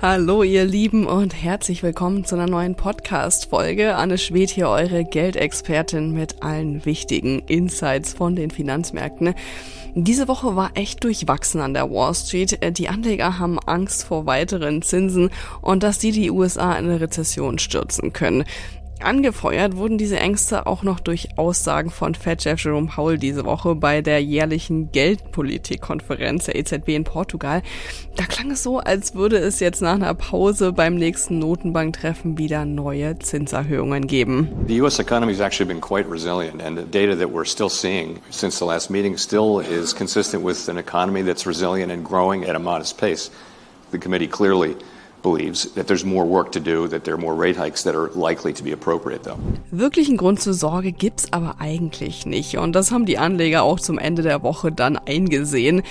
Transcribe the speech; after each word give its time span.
Hallo 0.00 0.44
ihr 0.44 0.64
Lieben 0.64 1.08
und 1.08 1.34
herzlich 1.34 1.82
willkommen 1.82 2.24
zu 2.24 2.36
einer 2.36 2.46
neuen 2.46 2.76
Podcast-Folge. 2.76 3.96
Anne 3.96 4.16
Schwed 4.16 4.48
hier, 4.48 4.68
eure 4.68 5.04
Geldexpertin 5.04 6.12
mit 6.12 6.40
allen 6.40 6.84
wichtigen 6.84 7.40
Insights 7.40 8.12
von 8.12 8.36
den 8.36 8.52
Finanzmärkten. 8.52 9.34
Diese 9.96 10.28
Woche 10.28 10.54
war 10.54 10.70
echt 10.74 11.02
durchwachsen 11.02 11.60
an 11.60 11.74
der 11.74 11.90
Wall 11.90 12.14
Street. 12.14 12.60
Die 12.78 12.88
Anleger 12.88 13.40
haben 13.40 13.58
Angst 13.58 14.04
vor 14.04 14.24
weiteren 14.24 14.82
Zinsen 14.82 15.30
und 15.62 15.82
dass 15.82 15.98
die 15.98 16.12
die 16.12 16.30
USA 16.30 16.74
in 16.74 16.84
eine 16.84 17.00
Rezession 17.00 17.58
stürzen 17.58 18.12
können. 18.12 18.44
Angefeuert 19.00 19.76
wurden 19.76 19.96
diese 19.96 20.18
Ängste 20.18 20.66
auch 20.66 20.82
noch 20.82 20.98
durch 20.98 21.38
Aussagen 21.38 21.90
von 21.90 22.14
Fed-Chef 22.14 22.62
Jerome 22.62 22.88
Powell 22.88 23.18
diese 23.18 23.44
Woche 23.44 23.74
bei 23.74 24.02
der 24.02 24.22
jährlichen 24.22 24.90
Geldpolitikkonferenz 24.90 26.46
der 26.46 26.56
EZB 26.56 26.88
in 26.88 27.04
Portugal. 27.04 27.62
Da 28.16 28.24
klang 28.24 28.50
es 28.50 28.62
so, 28.62 28.78
als 28.78 29.14
würde 29.14 29.38
es 29.38 29.60
jetzt 29.60 29.82
nach 29.82 29.94
einer 29.94 30.14
Pause 30.14 30.72
beim 30.72 30.96
nächsten 30.96 31.38
Notenbanktreffen 31.38 32.38
wieder 32.38 32.64
neue 32.64 33.18
Zinserhöhungen 33.18 34.06
geben. 34.06 34.48
The 34.66 34.80
US 34.82 34.98
economy 34.98 35.32
has 35.32 35.40
actually 35.40 35.68
been 35.68 35.80
quite 35.80 36.10
resilient 36.10 36.60
and 36.60 36.76
the 36.76 36.84
data 36.84 37.16
that 37.16 37.32
we're 37.32 37.48
still 37.48 37.70
seeing 37.70 38.18
since 38.30 38.58
the 38.58 38.64
last 38.64 38.90
meeting 38.90 39.16
still 39.16 39.60
is 39.60 39.94
consistent 39.94 40.44
with 40.44 40.68
an 40.68 40.76
economy 40.76 41.22
that's 41.22 41.46
resilient 41.46 41.92
and 41.92 42.04
growing 42.04 42.44
at 42.44 42.56
a 42.56 42.58
modest 42.58 42.98
pace. 42.98 43.30
The 43.90 43.98
committee 43.98 44.28
clearly 44.28 44.76
Wirklichen 49.70 50.16
Grund 50.16 50.40
zur 50.40 50.54
Sorge 50.54 50.92
gibt's 50.92 51.32
aber 51.32 51.56
eigentlich 51.58 52.26
nicht 52.26 52.58
und 52.58 52.72
das 52.72 52.90
haben 52.90 53.06
die 53.06 53.18
Anleger 53.18 53.62
auch 53.62 53.80
zum 53.80 53.98
Ende 53.98 54.22
der 54.22 54.42
Woche 54.42 54.72
dann 54.72 54.96
eingesehen. 54.96 55.82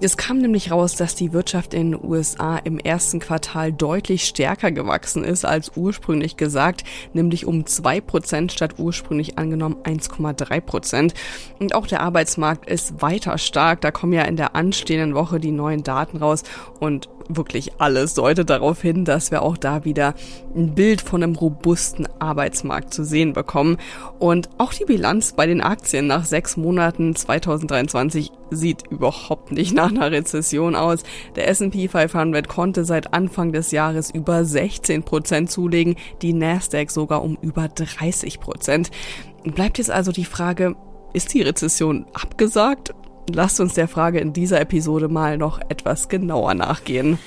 Es 0.00 0.16
kam 0.16 0.38
nämlich 0.38 0.70
raus, 0.70 0.96
dass 0.96 1.14
die 1.14 1.32
Wirtschaft 1.32 1.72
in 1.72 1.92
den 1.92 2.04
USA 2.04 2.58
im 2.58 2.78
ersten 2.78 3.20
Quartal 3.20 3.72
deutlich 3.72 4.24
stärker 4.24 4.72
gewachsen 4.72 5.24
ist 5.24 5.44
als 5.44 5.72
ursprünglich 5.76 6.36
gesagt, 6.36 6.84
nämlich 7.12 7.46
um 7.46 7.64
zwei 7.64 8.00
Prozent 8.00 8.52
statt 8.52 8.74
ursprünglich 8.78 9.38
angenommen 9.38 9.76
1,3%. 9.84 10.60
Prozent. 10.60 11.14
Und 11.58 11.74
auch 11.74 11.86
der 11.86 12.00
Arbeitsmarkt 12.00 12.68
ist 12.68 13.00
weiter 13.00 13.38
stark. 13.38 13.80
Da 13.80 13.92
kommen 13.92 14.12
ja 14.12 14.22
in 14.22 14.36
der 14.36 14.56
anstehenden 14.56 15.14
Woche 15.14 15.38
die 15.40 15.52
neuen 15.52 15.84
Daten 15.84 16.18
raus 16.18 16.42
und 16.80 17.08
wirklich 17.28 17.72
alles 17.78 18.14
deutet 18.14 18.50
darauf 18.50 18.82
hin, 18.82 19.04
dass 19.04 19.30
wir 19.30 19.42
auch 19.42 19.56
da 19.56 19.84
wieder 19.84 20.14
ein 20.54 20.74
Bild 20.74 21.00
von 21.00 21.22
einem 21.22 21.34
robusten 21.34 22.06
Arbeitsmarkt 22.18 22.92
zu 22.92 23.04
sehen 23.04 23.32
bekommen. 23.32 23.78
Und 24.18 24.48
auch 24.58 24.72
die 24.72 24.84
Bilanz 24.84 25.32
bei 25.32 25.46
den 25.46 25.60
Aktien 25.60 26.06
nach 26.06 26.24
sechs 26.24 26.56
Monaten 26.56 27.14
2023 27.14 28.30
sieht 28.50 28.86
überhaupt 28.90 29.52
nicht 29.52 29.74
nach 29.74 29.90
einer 29.90 30.10
Rezession 30.10 30.74
aus. 30.74 31.02
Der 31.36 31.48
S&P 31.48 31.88
500 31.88 32.48
konnte 32.48 32.84
seit 32.84 33.14
Anfang 33.14 33.52
des 33.52 33.70
Jahres 33.70 34.10
über 34.10 34.44
16 34.44 35.02
Prozent 35.02 35.50
zulegen, 35.50 35.96
die 36.22 36.32
Nasdaq 36.32 36.90
sogar 36.90 37.22
um 37.22 37.38
über 37.40 37.68
30 37.68 38.40
Prozent. 38.40 38.90
Bleibt 39.44 39.78
jetzt 39.78 39.90
also 39.90 40.12
die 40.12 40.24
Frage, 40.24 40.76
ist 41.12 41.32
die 41.32 41.42
Rezession 41.42 42.06
abgesagt 42.12 42.94
Lasst 43.32 43.60
uns 43.60 43.74
der 43.74 43.88
Frage 43.88 44.20
in 44.20 44.32
dieser 44.32 44.60
Episode 44.60 45.08
mal 45.08 45.38
noch 45.38 45.60
etwas 45.68 46.08
genauer 46.08 46.54
nachgehen. 46.54 47.18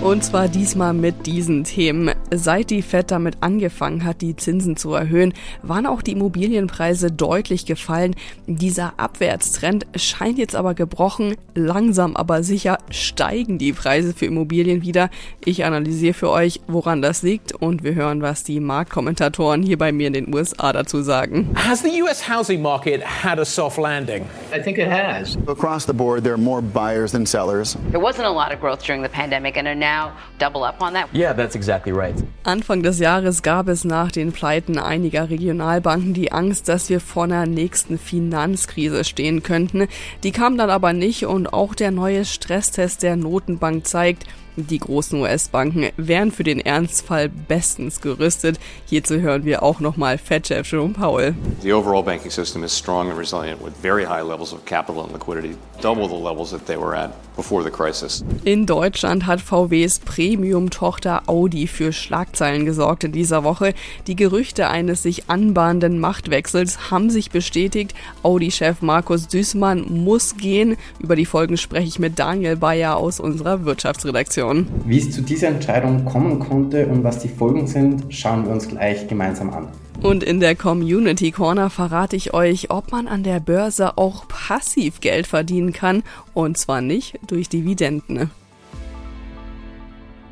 Und 0.00 0.22
zwar 0.22 0.46
diesmal 0.46 0.92
mit 0.94 1.26
diesen 1.26 1.64
Themen. 1.64 2.12
Seit 2.30 2.70
die 2.70 2.82
Fed 2.82 3.10
damit 3.10 3.38
angefangen 3.40 4.04
hat, 4.04 4.20
die 4.20 4.36
Zinsen 4.36 4.76
zu 4.76 4.94
erhöhen, 4.94 5.34
waren 5.62 5.86
auch 5.86 6.02
die 6.02 6.12
Immobilienpreise 6.12 7.10
deutlich 7.10 7.66
gefallen. 7.66 8.14
Dieser 8.46 8.92
Abwärtstrend 8.96 9.86
scheint 9.96 10.38
jetzt 10.38 10.54
aber 10.54 10.74
gebrochen. 10.74 11.34
Langsam 11.56 12.14
aber 12.14 12.44
sicher 12.44 12.78
steigen 12.90 13.58
die 13.58 13.72
Preise 13.72 14.14
für 14.14 14.26
Immobilien 14.26 14.82
wieder. 14.82 15.10
Ich 15.44 15.64
analysiere 15.64 16.14
für 16.14 16.30
euch, 16.30 16.60
woran 16.68 17.02
das 17.02 17.22
liegt 17.22 17.52
und 17.52 17.82
wir 17.82 17.96
hören, 17.96 18.22
was 18.22 18.44
die 18.44 18.60
Marktkommentatoren 18.60 19.64
hier 19.64 19.78
bei 19.78 19.90
mir 19.90 20.06
in 20.06 20.12
den 20.12 20.32
USA 20.32 20.72
dazu 20.72 21.02
sagen. 21.02 21.50
Has 21.56 21.82
the 21.82 22.02
US 22.02 22.28
housing 22.28 22.62
market 22.62 23.02
had 23.02 23.40
a 23.40 23.44
soft 23.44 23.78
landing? 23.78 24.24
I 24.54 24.62
think 24.62 24.78
it 24.78 24.88
has. 24.88 25.36
Across 25.48 25.86
the 25.86 25.92
board, 25.92 26.22
there 26.22 26.34
are 26.34 26.40
more 26.40 26.62
buyers 26.62 27.10
than 27.10 27.26
sellers. 27.26 27.76
There 27.90 28.00
wasn't 28.00 28.26
a 28.26 28.32
lot 28.32 28.54
of 28.54 28.60
growth 28.60 28.84
during 28.84 29.02
the 29.02 29.10
pandemic 29.10 29.56
and 29.56 29.66
are 29.66 29.74
now 29.74 29.87
now 29.88 30.12
double 30.38 30.64
up 30.64 30.80
on 30.80 30.94
that? 30.94 31.08
Yeah, 31.12 31.32
that's 31.32 31.54
exactly 31.54 31.92
right. 31.92 32.14
Anfang 32.44 32.82
des 32.82 32.98
Jahres 32.98 33.42
gab 33.42 33.68
es 33.68 33.84
nach 33.84 34.12
den 34.12 34.32
Pleiten 34.32 34.78
einiger 34.78 35.30
Regionalbanken 35.30 36.14
die 36.14 36.32
Angst, 36.32 36.68
dass 36.68 36.88
wir 36.88 37.00
vor 37.00 37.24
einer 37.24 37.46
nächsten 37.46 37.98
Finanzkrise 37.98 39.04
stehen 39.04 39.42
könnten. 39.42 39.88
Die 40.22 40.32
kam 40.32 40.58
dann 40.58 40.70
aber 40.70 40.92
nicht 40.92 41.26
und 41.26 41.52
auch 41.52 41.74
der 41.74 41.90
neue 41.90 42.24
Stresstest 42.24 43.02
der 43.02 43.16
Notenbank 43.16 43.86
zeigt, 43.86 44.26
die 44.66 44.78
großen 44.78 45.20
US-Banken 45.20 45.90
wären 45.96 46.32
für 46.32 46.44
den 46.44 46.60
Ernstfall 46.60 47.28
bestens 47.28 48.00
gerüstet. 48.00 48.58
Hierzu 48.86 49.20
hören 49.20 49.44
wir 49.44 49.62
auch 49.62 49.80
nochmal 49.80 50.18
Fed-Chef 50.18 50.70
Jerome 50.70 50.94
Powell. 50.94 51.34
The 51.62 51.72
overall 51.72 52.02
banking 52.02 52.30
system 52.30 52.64
is 52.64 52.76
strong 52.76 53.10
and 53.10 53.18
resilient 53.18 53.62
with 53.64 53.72
very 53.80 54.04
high 54.04 54.22
levels 54.22 54.52
of 54.52 54.64
capital 54.64 55.02
and 55.02 55.12
liquidity, 55.12 55.56
double 55.80 56.08
the 56.08 56.14
levels 56.14 56.50
that 56.50 56.66
they 56.66 56.76
were 56.76 56.96
at 56.96 57.12
before 57.36 57.62
the 57.62 57.70
crisis. 57.70 58.24
In 58.44 58.66
Deutschland 58.66 59.26
hat 59.26 59.40
VWs 59.40 60.00
Premium-Tochter 60.00 61.22
Audi 61.26 61.66
für 61.68 61.92
Schlagzeilen 61.92 62.64
gesorgt 62.64 63.04
in 63.04 63.12
dieser 63.12 63.44
Woche. 63.44 63.74
Die 64.06 64.16
Gerüchte 64.16 64.68
eines 64.68 65.02
sich 65.02 65.30
anbahnenden 65.30 66.00
Machtwechsels 66.00 66.90
haben 66.90 67.10
sich 67.10 67.30
bestätigt. 67.30 67.94
Audi-Chef 68.22 68.82
Markus 68.82 69.28
Düßmann 69.28 69.86
muss 69.88 70.36
gehen. 70.36 70.76
Über 70.98 71.14
die 71.14 71.26
Folgen 71.26 71.56
spreche 71.56 71.86
ich 71.86 71.98
mit 71.98 72.18
Daniel 72.18 72.56
Bayer 72.56 72.96
aus 72.96 73.20
unserer 73.20 73.64
Wirtschaftsredaktion. 73.64 74.47
Situation. 74.48 74.66
Wie 74.84 74.98
es 74.98 75.10
zu 75.10 75.22
dieser 75.22 75.48
Entscheidung 75.48 76.04
kommen 76.04 76.38
konnte 76.38 76.86
und 76.86 77.04
was 77.04 77.18
die 77.18 77.28
Folgen 77.28 77.66
sind, 77.66 78.04
schauen 78.10 78.44
wir 78.44 78.52
uns 78.52 78.68
gleich 78.68 79.08
gemeinsam 79.08 79.50
an. 79.50 79.68
Und 80.00 80.22
in 80.22 80.38
der 80.38 80.54
Community 80.54 81.32
Corner 81.32 81.70
verrate 81.70 82.14
ich 82.14 82.32
euch, 82.32 82.70
ob 82.70 82.92
man 82.92 83.08
an 83.08 83.24
der 83.24 83.40
Börse 83.40 83.98
auch 83.98 84.28
passiv 84.28 85.00
Geld 85.00 85.26
verdienen 85.26 85.72
kann 85.72 86.04
und 86.34 86.56
zwar 86.56 86.80
nicht 86.80 87.18
durch 87.26 87.48
Dividenden. 87.48 88.30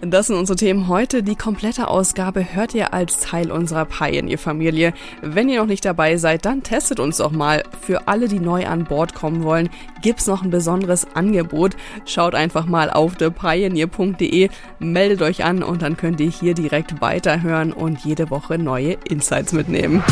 Das 0.02 0.26
sind 0.26 0.36
unsere 0.36 0.56
Themen 0.56 0.88
heute. 0.88 1.22
Die 1.22 1.36
komplette 1.36 1.88
Ausgabe 1.88 2.54
hört 2.54 2.74
ihr 2.74 2.92
als 2.92 3.20
Teil 3.20 3.50
unserer 3.50 3.86
Pioneer-Familie. 3.86 4.92
Wenn 5.22 5.48
ihr 5.48 5.60
noch 5.60 5.66
nicht 5.66 5.84
dabei 5.84 6.18
seid, 6.18 6.44
dann 6.44 6.62
testet 6.62 7.00
uns 7.00 7.16
doch 7.16 7.30
mal. 7.30 7.62
Für 7.80 8.06
alle, 8.06 8.28
die 8.28 8.38
neu 8.38 8.66
an 8.66 8.84
Bord 8.84 9.14
kommen 9.14 9.42
wollen, 9.42 9.70
gibt's 10.02 10.26
noch 10.26 10.42
ein 10.42 10.50
besonderes 10.50 11.06
Angebot. 11.14 11.76
Schaut 12.04 12.34
einfach 12.34 12.66
mal 12.66 12.90
auf 12.90 13.16
thepioneer.de, 13.16 14.50
meldet 14.78 15.22
euch 15.22 15.44
an 15.44 15.62
und 15.62 15.80
dann 15.80 15.96
könnt 15.96 16.20
ihr 16.20 16.30
hier 16.30 16.52
direkt 16.52 17.00
weiterhören 17.00 17.72
und 17.72 18.04
jede 18.04 18.28
Woche 18.28 18.58
neue 18.58 18.98
Insights 19.08 19.52
mitnehmen. 19.52 20.04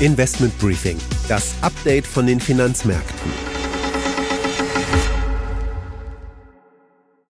Investment 0.00 0.56
Briefing, 0.58 0.98
das 1.28 1.54
Update 1.62 2.06
von 2.06 2.26
den 2.26 2.40
Finanzmärkten. 2.40 3.55